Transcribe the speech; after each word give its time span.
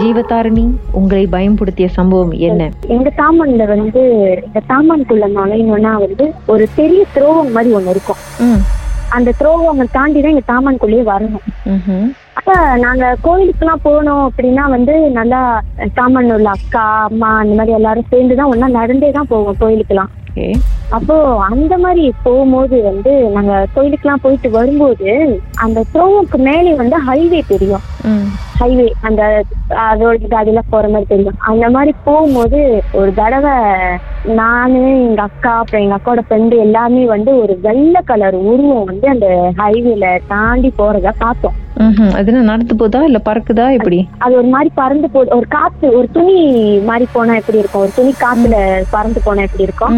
ஜீவதாரணி 0.00 0.64
உங்களை 0.98 1.24
பயன்படுத்திய 1.34 1.86
சம்பவம் 1.96 2.34
என்ன? 2.48 2.62
எங்க 2.94 3.08
தாமன்ல 3.22 3.64
வந்து 3.72 4.02
இந்த 4.46 4.60
தாமன்குள்ள 4.70 5.26
நுழையணும்னா 5.36 5.92
வந்து 6.04 6.24
ஒரு 6.52 6.64
பெரிய 6.78 7.02
துரோகம் 7.14 7.52
மாதிரி 7.56 7.74
ஒண்ணு 7.78 7.94
இருக்கும். 7.94 8.20
அந்த 9.16 9.30
துரோகம் 9.40 9.80
தாண்டி 9.96 10.18
தான் 10.20 10.34
எங்க 10.34 10.46
தாமன்குள்ளேயே 10.52 11.04
வரணும். 11.12 11.46
அப்ப 12.38 12.52
நாங்க 12.84 13.04
கோயிலுக்குலாம் 13.26 13.84
போனோம் 13.86 14.24
அப்படின்னா 14.28 14.64
வந்து 14.74 14.94
நல்லா 15.18 15.40
தாமன் 15.98 16.32
உள்ள 16.36 16.50
அக்கா 16.58 16.84
அம்மா 17.08 17.30
அந்த 17.42 17.54
மாதிரி 17.58 17.76
எல்லாரும் 17.78 18.10
சேர்ந்து 18.12 18.38
தான் 18.40 18.52
ஒன்னா 18.52 18.68
நடந்தே 18.80 19.10
தான் 19.18 19.30
போவோம் 19.32 19.60
கோயிலுக்குலாம் 19.62 20.12
ஓகே. 20.28 20.46
அப்போ 20.96 21.16
அந்த 21.48 21.74
மாதிரி 21.84 22.04
போகும்போது 22.26 22.76
வந்து 22.90 23.12
நாங்க 23.36 23.54
கோயிலுக்குலாம் 23.74 24.22
போயிட்டு 24.26 24.50
வரும்போது 24.58 25.10
அந்த 25.64 25.84
துரோவுக்கு 25.94 26.40
மேலே 26.48 26.72
வந்து 26.82 26.98
ஹைவே 27.08 27.42
தெரியும். 27.52 27.84
ஹைவே 28.60 28.86
அந்த 29.08 29.22
அதோட 29.88 30.14
காடியெல்லாம் 30.34 30.72
போற 30.74 30.86
மாதிரி 30.92 31.10
தெரியும். 31.12 31.38
அந்த 31.50 31.66
மாதிரி 31.76 31.92
போகும்போது 32.06 32.60
ஒரு 33.00 33.10
தடவை 33.20 33.54
நானு 34.40 34.80
எங்க 35.06 35.22
அக்கா 35.28 35.52
அப்புறம் 35.60 35.82
எங்க 35.84 35.96
அக்காவோட 35.98 36.22
ஃப்ரெண்டு 36.26 36.54
எல்லாமே 36.66 37.02
வந்து 37.14 37.30
ஒரு 37.42 37.54
வெள்ளை 37.66 38.02
கலர் 38.10 38.36
உருவம் 38.52 38.88
வந்து 38.90 39.08
அந்த 39.14 39.26
ஹைவேல 39.62 40.06
தாண்டி 40.34 40.70
போறத 40.80 41.12
பார்த்தோம். 41.24 41.58
அது 42.18 42.30
நடந்து 42.48 42.74
போதா 42.80 43.00
இல்ல 43.08 43.18
பறக்குதா? 43.26 43.66
எப்படி? 43.76 43.98
அது 44.24 44.32
ஒரு 44.40 44.48
மாதிரி 44.54 44.70
பறந்து 44.80 45.06
போ 45.12 45.20
ஒரு 45.36 45.46
காத்து 45.54 45.86
ஒரு 45.98 46.06
துணி 46.16 46.34
மாதிரி 46.88 47.06
போனா 47.12 47.32
எப்படி 47.40 47.60
இருக்கும்? 47.60 47.82
ஒரு 47.84 47.92
துணி 47.98 48.12
காத்துல 48.22 48.56
பறந்து 48.94 49.20
போனா 49.26 49.44
எப்படி 49.48 49.66
இருக்கும்? 49.68 49.94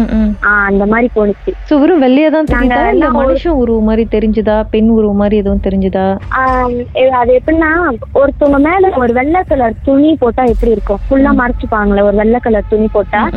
அந்த 0.67 0.85
மாதிரி 0.91 1.09
போணுச்சு. 1.17 1.53
சோ 1.69 1.79
வெறும் 1.81 2.03
வெள்ளையா 2.05 2.29
தான் 2.35 2.49
நாங்க 2.55 2.77
இல்ல 2.93 3.09
மனுஷன் 3.19 3.59
உருவம் 3.63 3.89
மாதிரி 3.89 4.05
தெரிஞ்சுதா? 4.15 4.57
பெண் 4.75 4.91
உருவம் 4.97 5.21
மாதிரி 5.23 5.41
எதுவும் 5.43 5.65
தெரிஞ்சுதா? 5.67 6.05
அது 7.21 7.31
எப்படின்னா 7.39 7.71
ஒருத்தவங்க 8.21 8.52
மேல 8.59 8.89
ஒரு 8.95 9.13
வெள்ளை 9.13 9.41
கலர் 9.47 9.73
துணி 9.83 10.15
போட்டா 10.19 10.43
எப்படி 10.43 10.71
இருக்கும்? 10.71 10.99
ஃபுல்லா 11.09 11.31
மறைச்சுப்பாங்களே 11.41 12.01
ஒரு 12.01 12.15
வெள்ளை 12.15 12.39
கலர் 12.39 12.69
துணி 12.69 12.87
போட்டா? 12.91 13.29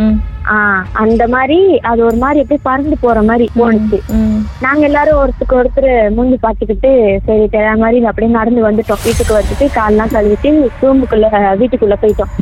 ஆஹ் 0.44 0.82
அந்த 0.92 1.28
மாதிரி 1.28 1.78
அது 1.78 2.04
ஒரு 2.04 2.16
மாதிரி 2.16 2.40
எப்படி 2.40 2.60
பறந்து 2.62 2.96
போற 3.00 3.22
மாதிரி 3.22 3.50
போணுச்சு. 3.58 4.00
ம். 4.08 4.42
நாங்க 4.60 4.80
எல்லாரும் 4.80 5.18
ஒருத்தருக்கு 5.18 5.58
ஒருத்தர் 5.60 6.10
மூஞ்சி 6.10 6.38
பாத்துக்கிட்டு 6.42 7.18
சரி 7.24 7.48
தெரியாத 7.48 7.78
மாதிரி 7.78 8.04
அப்படியே 8.04 8.32
நடந்து 8.32 8.70
வந்துட்டோம். 8.70 9.02
வீட்டுக்கு 9.04 9.34
வந்துட்டு 9.34 9.66
கால்லாம் 9.74 10.12
கழுவிட்டு 10.12 10.70
ரூமுக்குள்ள 10.82 11.26
வீட்டுக்குள்ள 11.56 11.96
போயிட்டோம். 12.02 12.32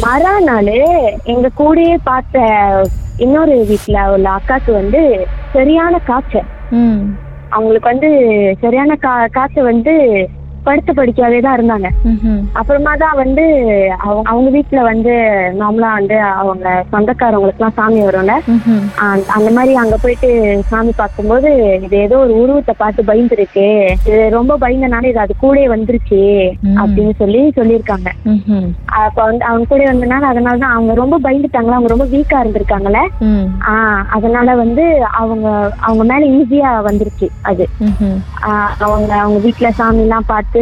மறுநாள் 0.00 0.72
எங்க 1.24 1.50
கூடயே 1.58 1.96
பார்த்த 2.02 2.84
இன்னொரு 3.16 3.66
வீட்டுல 3.68 4.12
உள்ள 4.12 4.30
அக்காக்கு 4.30 4.72
வந்து 4.72 5.26
சரியான 5.52 5.98
காய்ச்சல். 5.98 6.48
அவங்களுக்கு 7.48 7.88
வந்து 7.88 8.10
சரியான 8.60 8.96
கா 8.96 9.26
காய்ச்சல் 9.26 9.64
வந்து 9.64 9.94
படுத்த 10.66 10.90
படிக்காவே 10.92 11.38
தான் 11.44 11.56
இருந்தாங்க. 11.58 11.88
அப்புறமா 12.60 12.92
தான் 13.02 13.16
வந்து 13.22 13.44
அவங்க 14.04 14.24
அவங்க 14.32 14.48
வீட்டுல 14.56 14.80
வந்து 14.90 15.14
நார்மலா 15.60 15.90
வந்து 15.98 16.16
அவங்க 16.42 16.66
சொந்தக்காரவங்களுக்கு 16.92 17.60
எல்லாம் 17.60 17.78
சாமி 17.78 18.00
வரும்ல 18.06 18.34
அந்த 19.36 19.48
மாதிரி 19.56 19.72
அங்க 19.82 19.96
போயிட்டு 20.02 20.30
சாமி 20.70 20.92
பார்க்கும்போது 21.00 21.50
இது 21.86 21.96
ஏதோ 22.06 22.18
ஒரு 22.24 22.34
உருவத்தை 22.42 22.74
பார்த்து 22.82 23.08
பயந்துருக்கு 23.10 23.66
இது 24.08 24.20
ரொம்ப 24.38 24.56
பயந்தனால 24.64 25.10
இது 25.12 25.24
அது 25.24 25.34
கூடயே 25.44 25.68
வந்துருச்சு. 25.74 26.20
அப்படின்னு 26.82 27.14
சொல்லி 27.22 27.40
சொல்லியிருக்காங்க. 27.58 28.08
அப்ப 28.98 29.18
வந்து 29.22 29.44
அவங்க 29.44 29.66
கூட 29.66 29.82
வந்தனால 29.86 30.28
அதனால 30.30 30.56
தான் 30.58 30.74
அவங்க 30.74 30.92
ரொம்ப 30.94 31.16
பயந்துட்டாங்களா 31.22 31.76
அவங்க 31.76 31.92
ரொம்ப 31.92 32.06
வீக்கா 32.12 32.36
இருந்திருக்காங்கல்ல 32.40 33.00
ம். 33.26 33.46
ஆஹ் 33.70 34.02
அதனால 34.16 34.54
வந்து 34.62 34.84
அவங்க 35.20 35.46
அவங்க 35.80 36.04
மேல 36.04 36.22
ஈஸியா 36.36 36.70
வந்துருச்சு 36.88 37.28
அது. 37.44 37.64
அவங்க 38.84 39.10
அவங்க 39.16 39.38
வீட்டுல 39.44 39.68
சாமி 39.78 40.02
எல்லாம் 40.02 40.28
பார்த்து 40.28 40.60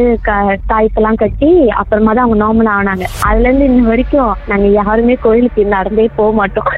தாய்க்கெல்லாம் 0.71 1.21
கட்டி 1.23 1.51
அப்புறமா 1.81 2.13
தான் 2.13 2.27
அவங்க 2.27 2.39
நார்மல் 2.43 2.73
ஆனாங்க. 2.75 3.07
அதுல 3.29 3.49
இருந்து 3.49 3.69
இன்ன 3.71 3.89
வரைக்கும் 3.89 4.33
நாங்க 4.47 4.69
யாருமே 4.79 5.17
கோயிலுக்கு 5.21 5.65
நடந்தே 5.75 6.07
போக 6.15 6.31
மாட்டோம். 6.35 6.71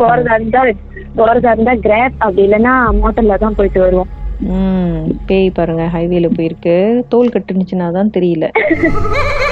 போறதா 0.00 0.34
இருந்தா 0.38 0.62
போறதா 1.18 1.50
இருந்தா 1.52 1.74
கிராப் 1.84 2.16
அப்படி 2.18 2.42
இல்லைன்னா 2.46 2.72
மோட்டர்ல 3.00 3.36
தான் 3.38 3.58
போயிட்டு 3.58 3.80
வருவோம். 3.82 4.10
பேய் 5.28 5.48
பாருங்க 5.50 5.84
ஹைவேல 5.92 6.28
போயிருக்கு. 6.32 6.74
தோல் 7.10 7.34
கட்டுனுச்சுன்னா 7.34 7.88
தான் 7.92 8.14
தெரியல. 8.14 8.46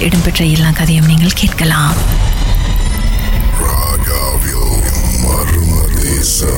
இடம்பெற்ற 0.00 0.44
எல்லா 0.44 0.70
கதையும் 0.70 1.06
நீங்கள் 1.06 1.38
கேட்கலாம். 1.42 1.94
Ragaville 3.60 4.78
Marmadesa 5.22 6.52